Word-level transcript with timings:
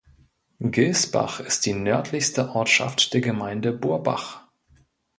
Gilsbach 0.61 1.41
ist 1.41 1.67
die 1.67 1.75
nördlichste 1.75 2.49
Ortschaft 2.55 3.13
der 3.13 3.21
Gemeinde 3.21 3.71
Burbach. 3.71 4.47